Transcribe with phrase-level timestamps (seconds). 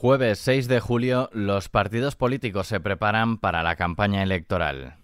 [0.00, 4.94] Jueves 6 de julio, los partidos políticos se preparan para la campaña electoral.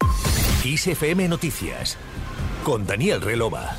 [0.63, 1.97] ISFM Noticias
[2.63, 3.75] con Daniel Relova.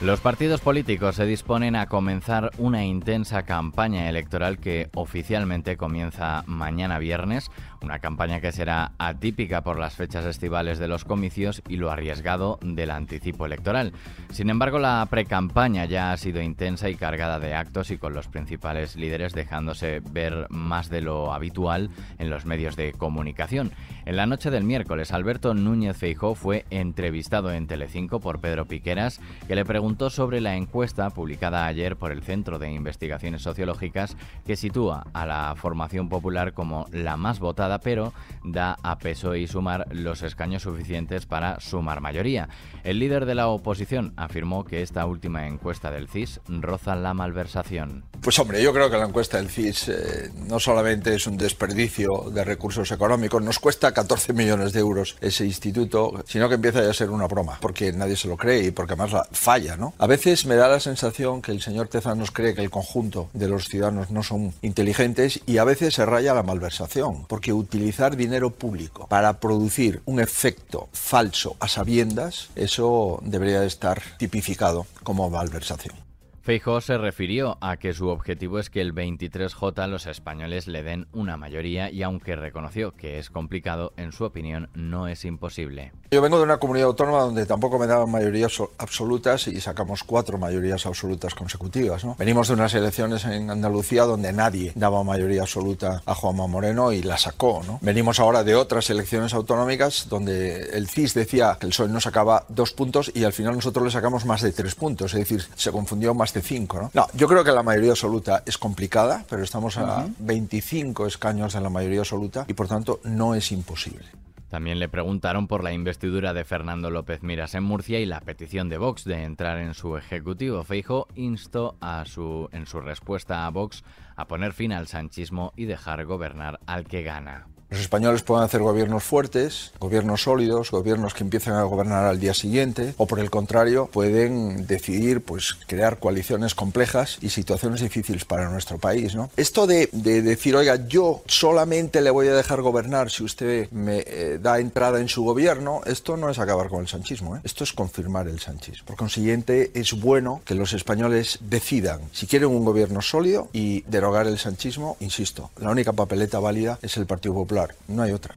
[0.00, 6.98] Los partidos políticos se disponen a comenzar una intensa campaña electoral que oficialmente comienza mañana
[6.98, 7.50] viernes,
[7.82, 12.58] una campaña que será atípica por las fechas estivales de los comicios y lo arriesgado
[12.62, 13.92] del anticipo electoral.
[14.30, 18.26] Sin embargo, la precampaña ya ha sido intensa y cargada de actos y con los
[18.26, 23.70] principales líderes dejándose ver más de lo habitual en los medios de comunicación.
[24.06, 29.20] En la noche del miércoles, Alberto Núñez Feijó fue entrevistado en Telecinco por Pedro Piqueras,
[29.46, 34.16] que le preguntó sobre la encuesta publicada ayer por el Centro de Investigaciones Sociológicas
[34.46, 39.48] que sitúa a la formación popular como la más votada, pero da a peso y
[39.48, 42.48] Sumar los escaños suficientes para sumar mayoría.
[42.84, 48.04] El líder de la oposición afirmó que esta última encuesta del CIS roza la malversación.
[48.22, 52.30] Pues hombre, yo creo que la encuesta del CIS eh, no solamente es un desperdicio
[52.32, 56.90] de recursos económicos, nos cuesta 14 millones de euros ese instituto, sino que empieza ya
[56.90, 60.46] a ser una broma, porque nadie se lo cree y porque además falla, a veces
[60.46, 64.10] me da la sensación que el señor nos cree que el conjunto de los ciudadanos
[64.10, 69.40] no son inteligentes y a veces se raya la malversación, porque utilizar dinero público para
[69.40, 75.99] producir un efecto falso a sabiendas, eso debería estar tipificado como malversación.
[76.42, 81.06] Feijóo se refirió a que su objetivo es que el 23J los españoles le den
[81.12, 85.92] una mayoría y aunque reconoció que es complicado, en su opinión no es imposible.
[86.10, 90.38] Yo vengo de una comunidad autónoma donde tampoco me daban mayorías absolutas y sacamos cuatro
[90.38, 92.06] mayorías absolutas consecutivas.
[92.16, 97.02] Venimos de unas elecciones en Andalucía donde nadie daba mayoría absoluta a Juanma Moreno y
[97.02, 97.62] la sacó.
[97.82, 102.46] Venimos ahora de otras elecciones autonómicas donde el CIS decía que el PSOE no sacaba
[102.48, 105.70] dos puntos y al final nosotros le sacamos más de tres puntos, es decir, se
[105.70, 106.80] confundió más de.
[106.82, 106.90] ¿no?
[106.94, 111.60] no yo creo que la mayoría absoluta es complicada, pero estamos a 25 escaños de
[111.60, 114.06] la mayoría absoluta y por tanto no es imposible.
[114.50, 118.68] También le preguntaron por la investidura de Fernando López Miras en Murcia y la petición
[118.68, 120.64] de Vox de entrar en su ejecutivo.
[120.64, 123.84] Feijo instó a su, en su respuesta a Vox
[124.16, 127.46] a poner fin al sanchismo y dejar gobernar al que gana.
[127.70, 132.34] Los españoles pueden hacer gobiernos fuertes, gobiernos sólidos, gobiernos que empiecen a gobernar al día
[132.34, 138.50] siguiente, o por el contrario, pueden decidir pues, crear coaliciones complejas y situaciones difíciles para
[138.50, 139.16] nuestro país.
[139.36, 144.38] Esto de, decir, oiga, yo solamente le voy a dejar gobernar si usted me eh,
[144.42, 147.40] da entrada en su gobierno, esto no es acabar con el sanchismo, ¿eh?
[147.44, 148.86] esto es confirmar el sanchismo.
[148.86, 154.26] Por consiguiente, es bueno que los españoles decidan si quieren un gobierno sólido y derogar
[154.26, 158.36] el sanchismo, insisto, la única papeleta válida es el Partido Popular no hay otra.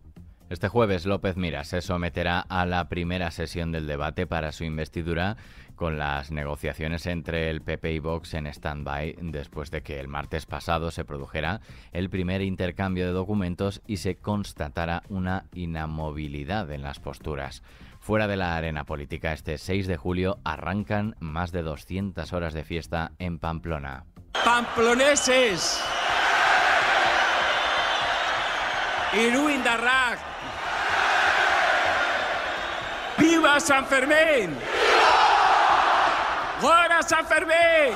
[0.49, 5.35] Este jueves López Mira se someterá a la primera sesión del debate para su investidura
[5.75, 10.45] con las negociaciones entre el PP y Vox en stand-by después de que el martes
[10.45, 16.99] pasado se produjera el primer intercambio de documentos y se constatara una inamovilidad en las
[16.99, 17.63] posturas.
[17.99, 22.63] Fuera de la arena política, este 6 de julio arrancan más de 200 horas de
[22.63, 24.05] fiesta en Pamplona.
[24.43, 25.81] ¡Pamploneses!
[29.15, 30.17] Iruin Darrag.
[33.17, 34.57] ¡Viva San Fermín!
[36.61, 36.93] ¡Viva!
[37.03, 37.93] San Fermín!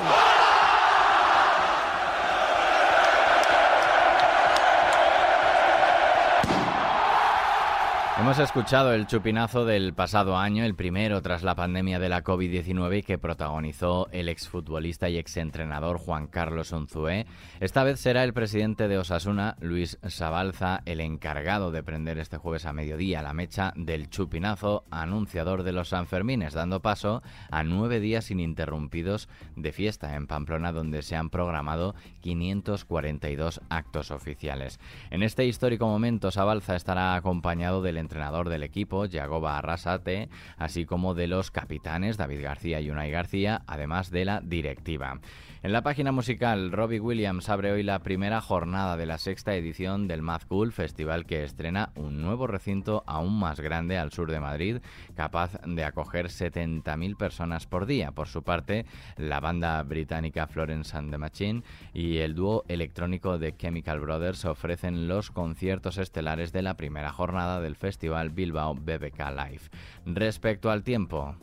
[8.28, 13.02] Hemos escuchado el chupinazo del pasado año, el primero tras la pandemia de la COVID-19
[13.02, 17.24] que protagonizó el exfutbolista y exentrenador Juan Carlos Unzué.
[17.58, 22.66] Esta vez será el presidente de Osasuna, Luis Sabalza, el encargado de prender este jueves
[22.66, 28.30] a mediodía la mecha del chupinazo anunciador de los Sanfermines, dando paso a nueve días
[28.30, 34.80] ininterrumpidos de fiesta en Pamplona, donde se han programado 542 actos oficiales.
[35.08, 41.14] En este histórico momento, Sabalza estará acompañado del entrenador del equipo, Yagoba Arrasate, así como
[41.14, 45.20] de los capitanes David García y Unai García, además de la directiva.
[45.60, 50.06] En la página musical, Robbie Williams abre hoy la primera jornada de la sexta edición
[50.06, 54.38] del Mad Cool, festival que estrena un nuevo recinto aún más grande al sur de
[54.38, 54.78] Madrid,
[55.16, 58.12] capaz de acoger 70.000 personas por día.
[58.12, 58.86] Por su parte,
[59.16, 61.62] la banda británica Florence and the Machine
[61.92, 67.60] y el dúo electrónico de Chemical Brothers ofrecen los conciertos estelares de la primera jornada
[67.60, 69.62] del festival Bilbao BBK Live.
[70.06, 71.36] Respecto al tiempo.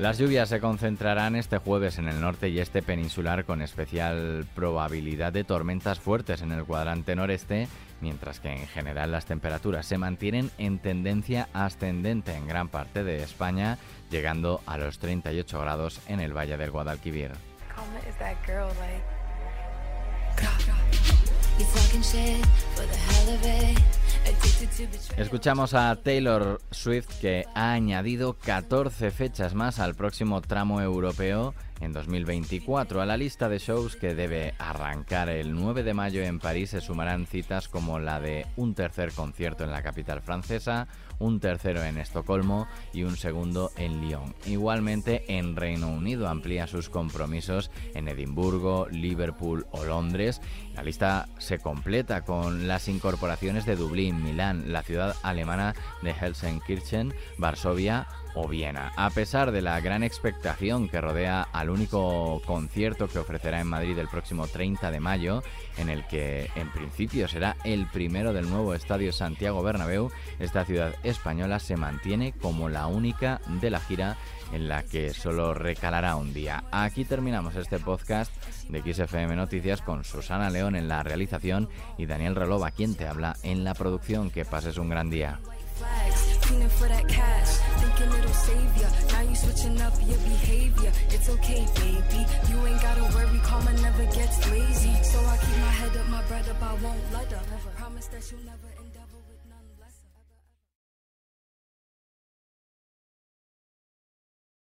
[0.00, 5.30] Las lluvias se concentrarán este jueves en el norte y este peninsular con especial probabilidad
[5.30, 7.68] de tormentas fuertes en el cuadrante noreste,
[8.00, 13.22] mientras que en general las temperaturas se mantienen en tendencia ascendente en gran parte de
[13.22, 13.76] España,
[14.10, 17.32] llegando a los 38 grados en el Valle del Guadalquivir.
[25.16, 31.92] Escuchamos a Taylor Swift que ha añadido 14 fechas más al próximo tramo europeo en
[31.92, 33.00] 2024.
[33.00, 36.80] A la lista de shows que debe arrancar el 9 de mayo en París se
[36.80, 40.88] sumarán citas como la de un tercer concierto en la capital francesa,
[41.18, 44.34] un tercero en Estocolmo y un segundo en Lyon.
[44.46, 50.40] Igualmente en Reino Unido amplía sus compromisos en Edimburgo, Liverpool o Londres.
[50.74, 57.14] La lista se completa con las incorporaciones de Dublín, Milán, la ciudad alemana de Helsenkirchen,
[57.38, 58.92] Varsovia o Viena.
[58.96, 63.98] A pesar de la gran expectación que rodea al único concierto que ofrecerá en Madrid
[63.98, 65.42] el próximo 30 de mayo,
[65.76, 70.94] en el que en principio será el primero del nuevo estadio Santiago Bernabéu, esta ciudad
[71.02, 74.16] española se mantiene como la única de la gira
[74.52, 76.64] en la que solo recalará un día.
[76.70, 78.32] Aquí terminamos este podcast
[78.68, 81.68] de XFM Noticias con Susana León en la realización
[81.98, 84.30] y Daniel Relova quien te habla en la producción.
[84.30, 85.38] Que pases un gran día.
[86.68, 88.88] For that cash, thinking it'll save ya.
[89.12, 90.92] Now you switching up your behavior.
[91.10, 92.26] It's okay, baby.
[92.48, 94.94] You ain't gotta worry, karma never gets lazy.
[95.02, 97.46] So I keep my head up, my bread up, I won't let up.
[97.76, 98.89] Promise that you'll never.